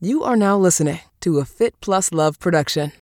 [0.00, 2.92] You are now listening to a Fit Plus Love production.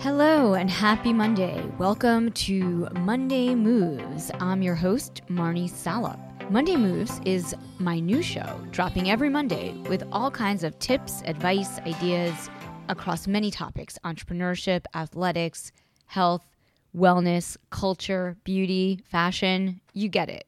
[0.00, 1.64] Hello and happy Monday.
[1.78, 4.32] Welcome to Monday Moves.
[4.40, 6.18] I'm your host, Marnie Salop.
[6.50, 11.78] Monday Moves is my new show, dropping every Monday with all kinds of tips, advice,
[11.86, 12.50] ideas
[12.88, 15.70] across many topics entrepreneurship, athletics,
[16.06, 16.44] health,
[16.92, 19.80] wellness, culture, beauty, fashion.
[19.92, 20.44] You get it.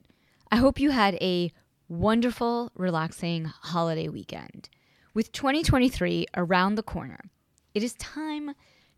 [0.50, 1.50] I hope you had a
[1.88, 4.68] wonderful, relaxing holiday weekend.
[5.12, 7.18] With 2023 around the corner,
[7.74, 8.52] it is time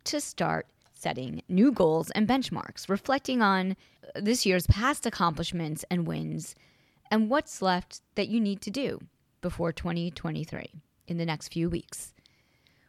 [0.04, 3.76] to start setting new goals and benchmarks, reflecting on
[4.14, 6.54] uh, this year's past accomplishments and wins,
[7.10, 9.00] and what's left that you need to do
[9.40, 12.12] before 2023 in the next few weeks.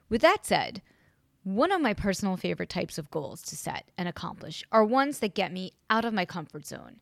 [0.09, 0.81] With that said,
[1.43, 5.33] one of my personal favorite types of goals to set and accomplish are ones that
[5.33, 6.99] get me out of my comfort zone.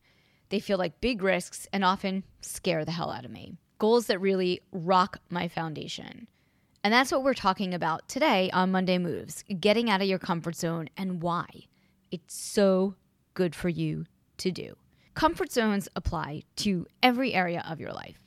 [0.50, 3.54] They feel like big risks and often scare the hell out of me.
[3.78, 6.26] Goals that really rock my foundation.
[6.82, 10.56] And that's what we're talking about today on Monday Moves getting out of your comfort
[10.56, 11.46] zone and why.
[12.10, 12.94] It's so
[13.34, 14.06] good for you
[14.38, 14.76] to do.
[15.14, 18.20] Comfort zones apply to every area of your life.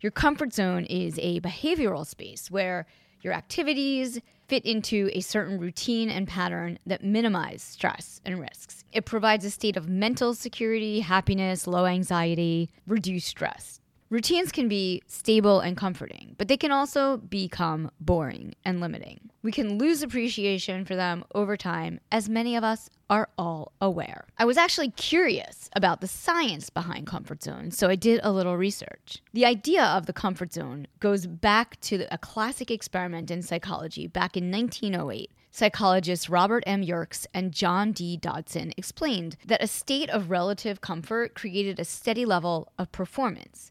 [0.00, 2.86] Your comfort zone is a behavioral space where
[3.20, 8.84] your activities fit into a certain routine and pattern that minimize stress and risks.
[8.92, 13.79] It provides a state of mental security, happiness, low anxiety, reduced stress.
[14.10, 19.30] Routines can be stable and comforting, but they can also become boring and limiting.
[19.44, 24.24] We can lose appreciation for them over time, as many of us are all aware.
[24.36, 28.56] I was actually curious about the science behind comfort zones, so I did a little
[28.56, 29.22] research.
[29.32, 34.36] The idea of the comfort zone goes back to a classic experiment in psychology back
[34.36, 36.82] in 1908 psychologists Robert M.
[36.82, 38.16] Yerkes and John D.
[38.16, 43.70] Dodson explained that a state of relative comfort created a steady level of performance.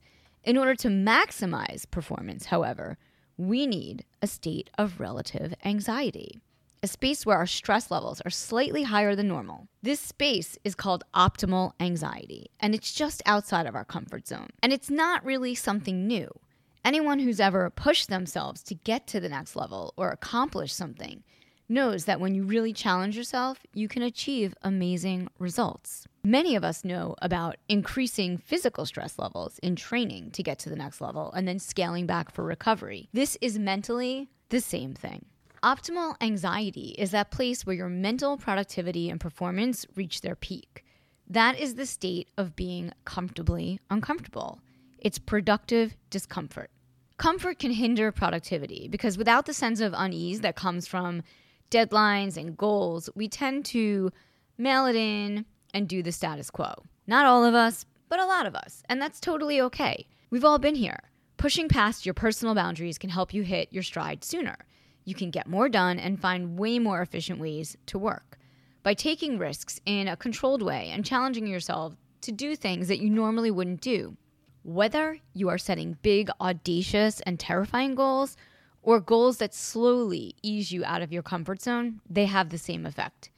[0.50, 2.98] In order to maximize performance, however,
[3.38, 6.42] we need a state of relative anxiety,
[6.82, 9.68] a space where our stress levels are slightly higher than normal.
[9.84, 14.50] This space is called optimal anxiety, and it's just outside of our comfort zone.
[14.64, 16.28] And it's not really something new.
[16.84, 21.24] Anyone who's ever pushed themselves to get to the next level or accomplish something
[21.70, 26.08] knows that when you really challenge yourself, you can achieve amazing results.
[26.24, 30.76] Many of us know about increasing physical stress levels in training to get to the
[30.76, 33.08] next level and then scaling back for recovery.
[33.14, 35.26] This is mentally the same thing.
[35.64, 40.84] Optimal anxiety is that place where your mental productivity and performance reach their peak.
[41.28, 44.60] That is the state of being comfortably uncomfortable.
[44.98, 46.70] It's productive discomfort.
[47.18, 51.24] Comfort can hinder productivity because without the sense of unease that comes from
[51.72, 54.12] deadlines and goals, we tend to
[54.58, 56.74] mail it in and do the status quo.
[57.08, 58.84] Not all of us, but a lot of us.
[58.90, 60.08] And that's totally okay.
[60.30, 61.00] We've all been here.
[61.38, 64.58] Pushing past your personal boundaries can help you hit your stride sooner.
[65.06, 68.38] You can get more done and find way more efficient ways to work.
[68.84, 73.10] By taking risks in a controlled way and challenging yourself to do things that you
[73.10, 74.18] normally wouldn't do.
[74.64, 78.36] Whether you are setting big, audacious, and terrifying goals
[78.82, 82.86] or goals that slowly ease you out of your comfort zone, they have the same
[82.86, 83.30] effect.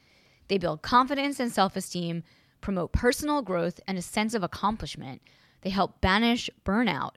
[0.52, 2.24] They build confidence and self esteem,
[2.60, 5.22] promote personal growth and a sense of accomplishment.
[5.62, 7.12] They help banish burnout,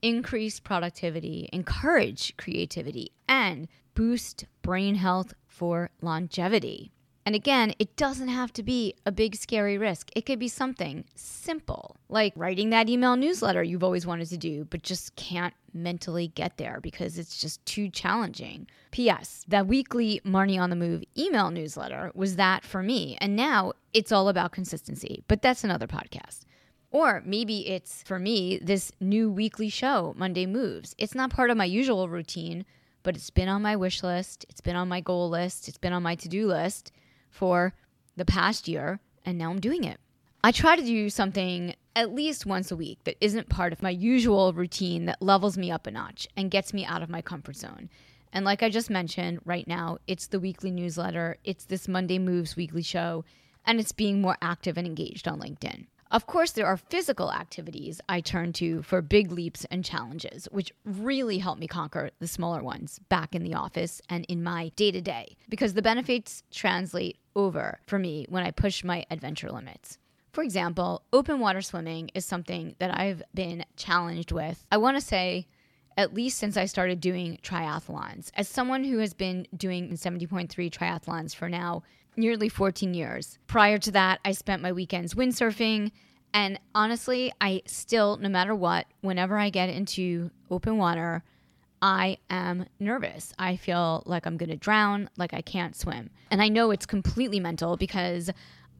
[0.00, 6.90] increase productivity, encourage creativity, and boost brain health for longevity.
[7.28, 10.08] And again, it doesn't have to be a big, scary risk.
[10.16, 14.64] It could be something simple, like writing that email newsletter you've always wanted to do,
[14.64, 18.66] but just can't mentally get there because it's just too challenging.
[18.92, 19.44] P.S.
[19.46, 23.18] That weekly Marnie on the Move email newsletter was that for me.
[23.20, 26.46] And now it's all about consistency, but that's another podcast.
[26.92, 30.94] Or maybe it's for me this new weekly show, Monday Moves.
[30.96, 32.64] It's not part of my usual routine,
[33.02, 35.92] but it's been on my wish list, it's been on my goal list, it's been
[35.92, 36.90] on my to do list
[37.30, 37.74] for
[38.16, 39.98] the past year, and now I'm doing it.
[40.42, 43.90] I try to do something at least once a week that isn't part of my
[43.90, 47.56] usual routine that levels me up a notch and gets me out of my comfort
[47.56, 47.90] zone.
[48.32, 52.56] And like I just mentioned, right now, it's the weekly newsletter, it's this Monday Moves
[52.56, 53.24] weekly show,
[53.66, 55.86] and it's being more active and engaged on LinkedIn.
[56.10, 60.72] Of course, there are physical activities I turn to for big leaps and challenges, which
[60.84, 64.90] really help me conquer the smaller ones back in the office and in my day
[64.90, 69.98] to day, because the benefits translate over for me when I push my adventure limits.
[70.32, 74.64] For example, open water swimming is something that I've been challenged with.
[74.72, 75.46] I want to say,
[75.98, 78.30] at least since I started doing triathlons.
[78.34, 81.82] As someone who has been doing 70.3 triathlons for now
[82.18, 83.38] nearly 14 years.
[83.46, 85.92] Prior to that, I spent my weekends windsurfing
[86.34, 91.22] And honestly, I still, no matter what, whenever I get into open water,
[91.80, 93.32] I am nervous.
[93.38, 96.10] I feel like I'm going to drown, like I can't swim.
[96.30, 98.30] And I know it's completely mental because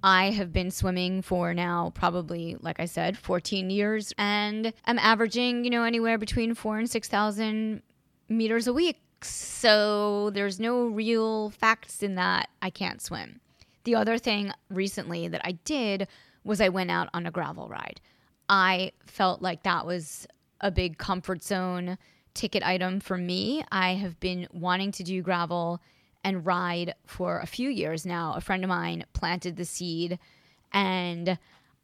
[0.02, 5.64] I have been swimming for now probably, like I said, 14 years, and I'm averaging,
[5.64, 7.82] you know, anywhere between four and 6,000
[8.29, 9.00] meters a week.
[9.23, 13.41] So there's no real facts in that I can't swim.
[13.85, 16.09] The other thing recently that I did
[16.44, 18.00] was I went out on a gravel ride.
[18.49, 20.26] I felt like that was
[20.61, 21.99] a big comfort zone
[22.35, 23.65] ticket item for me.
[23.73, 25.81] I have been wanting to do gravel
[26.25, 28.35] and ride for a few years now.
[28.35, 30.19] A friend of mine planted the seed
[30.73, 31.38] and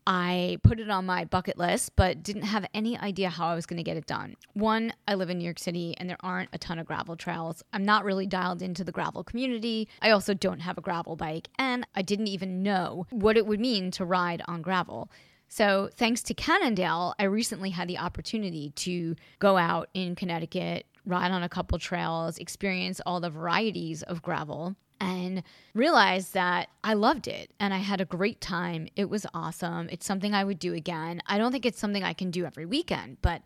[0.06, 3.66] I put it on my bucket list, but didn't have any idea how I was
[3.66, 4.36] going to get it done.
[4.52, 7.62] One, I live in New York City and there aren't a ton of gravel trails.
[7.72, 9.88] I'm not really dialed into the gravel community.
[10.02, 13.60] I also don't have a gravel bike, and I didn't even know what it would
[13.60, 15.10] mean to ride on gravel.
[15.48, 21.30] So, thanks to Cannondale, I recently had the opportunity to go out in Connecticut, ride
[21.30, 24.74] on a couple trails, experience all the varieties of gravel,
[25.04, 25.42] and
[25.74, 28.88] realized that I loved it and I had a great time.
[28.96, 29.88] It was awesome.
[29.90, 31.20] It's something I would do again.
[31.26, 33.42] I don't think it's something I can do every weekend, but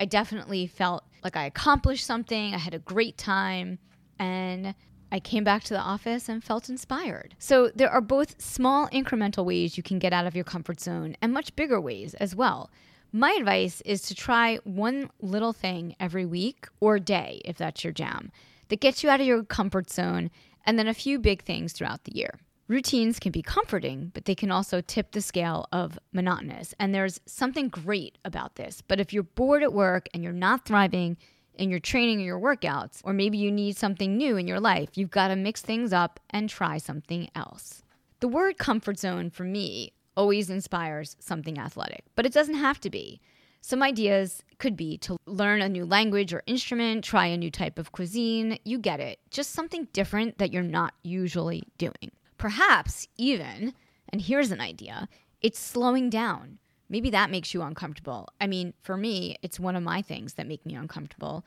[0.00, 2.54] I definitely felt like I accomplished something.
[2.54, 3.78] I had a great time.
[4.18, 4.74] And
[5.10, 7.34] I came back to the office and felt inspired.
[7.38, 11.16] So there are both small incremental ways you can get out of your comfort zone
[11.22, 12.70] and much bigger ways as well.
[13.10, 17.92] My advice is to try one little thing every week or day, if that's your
[17.92, 18.30] jam,
[18.68, 20.30] that gets you out of your comfort zone,
[20.68, 22.38] and then a few big things throughout the year.
[22.68, 26.74] Routines can be comforting, but they can also tip the scale of monotonous.
[26.78, 28.82] And there's something great about this.
[28.86, 31.16] But if you're bored at work and you're not thriving,
[31.54, 34.90] in your training or your workouts, or maybe you need something new in your life,
[34.94, 37.82] you've got to mix things up and try something else.
[38.20, 42.90] The word comfort zone for me always inspires something athletic, but it doesn't have to
[42.90, 43.20] be.
[43.60, 47.78] Some ideas could be to learn a new language or instrument, try a new type
[47.78, 48.58] of cuisine.
[48.64, 49.18] You get it.
[49.30, 52.12] Just something different that you're not usually doing.
[52.38, 53.74] Perhaps even,
[54.10, 55.08] and here's an idea,
[55.40, 56.58] it's slowing down.
[56.88, 58.28] Maybe that makes you uncomfortable.
[58.40, 61.44] I mean, for me, it's one of my things that make me uncomfortable,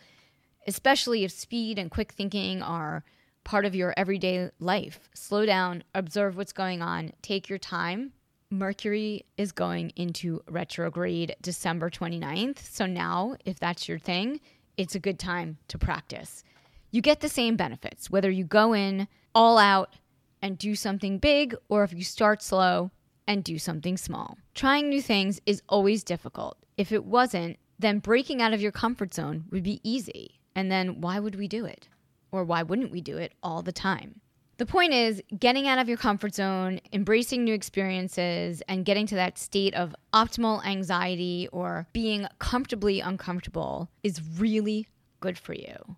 [0.67, 3.03] especially if speed and quick thinking are
[3.43, 5.09] part of your everyday life.
[5.15, 8.11] Slow down, observe what's going on, take your time.
[8.51, 12.59] Mercury is going into retrograde December 29th.
[12.59, 14.41] So now, if that's your thing,
[14.75, 16.43] it's a good time to practice.
[16.91, 19.95] You get the same benefits, whether you go in all out
[20.41, 22.91] and do something big, or if you start slow
[23.25, 24.37] and do something small.
[24.53, 26.57] Trying new things is always difficult.
[26.75, 30.41] If it wasn't, then breaking out of your comfort zone would be easy.
[30.55, 31.87] And then why would we do it?
[32.33, 34.19] Or why wouldn't we do it all the time?
[34.57, 39.15] The point is, getting out of your comfort zone, embracing new experiences, and getting to
[39.15, 44.87] that state of optimal anxiety or being comfortably uncomfortable is really
[45.19, 45.97] good for you.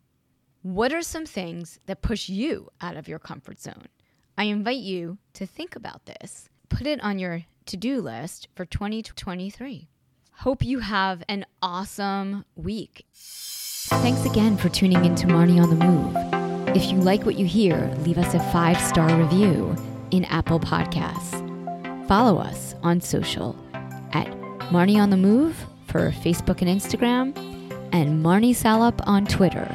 [0.62, 3.88] What are some things that push you out of your comfort zone?
[4.38, 8.66] I invite you to think about this put it on your to do list for
[8.66, 9.88] 2023.
[10.38, 13.06] Hope you have an awesome week.
[13.14, 16.33] Thanks again for tuning in to Marnie on the Move.
[16.76, 19.76] If you like what you hear, leave us a five star review
[20.10, 21.40] in Apple Podcasts.
[22.08, 23.56] Follow us on social
[24.12, 24.26] at
[24.72, 25.56] Marnie on the Move
[25.86, 27.38] for Facebook and Instagram,
[27.92, 29.66] and Marnie Salop on Twitter.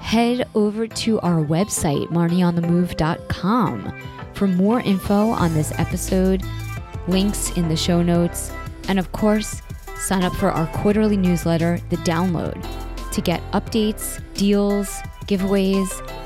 [0.00, 4.00] Head over to our website, marnieonthemove.com
[4.34, 6.44] for more info on this episode,
[7.08, 8.52] links in the show notes,
[8.86, 9.62] and of course,
[9.96, 12.64] sign up for our quarterly newsletter, The Download,
[13.10, 15.90] to get updates, deals, giveaways,